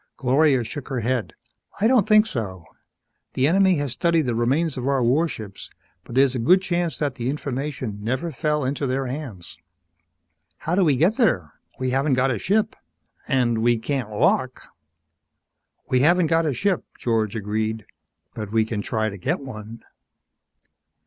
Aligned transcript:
Gloria 0.17 0.63
shook 0.63 0.87
her 0.87 1.01
head. 1.01 1.33
"I 1.79 1.85
don't 1.85 2.07
think 2.07 2.25
so. 2.25 2.65
The 3.33 3.47
enemy 3.47 3.75
has 3.75 3.91
studied 3.91 4.23
the 4.23 4.33
remains 4.33 4.75
of 4.75 4.87
our 4.87 5.03
warships 5.03 5.69
but 6.03 6.15
there's 6.15 6.33
a 6.33 6.39
good 6.39 6.59
chance 6.59 6.97
that 6.97 7.13
the 7.13 7.29
information 7.29 7.99
never 8.03 8.31
fell 8.31 8.65
into 8.65 8.87
their 8.87 9.05
hands." 9.05 9.59
"How 10.57 10.73
do 10.73 10.83
we 10.83 10.95
get 10.95 11.17
there? 11.17 11.51
We 11.77 11.91
haven't 11.91 12.15
got 12.15 12.31
a 12.31 12.39
ship, 12.39 12.75
and 13.27 13.59
we 13.59 13.77
can't 13.77 14.09
walk!" 14.09 14.69
"We 15.87 15.99
haven't 15.99 16.25
got 16.25 16.47
a 16.47 16.53
ship," 16.55 16.83
George 16.97 17.35
agreed. 17.35 17.85
"But 18.33 18.51
we 18.51 18.65
can 18.65 18.81
try 18.81 19.09
to 19.09 19.17
get 19.19 19.39
one." 19.39 19.83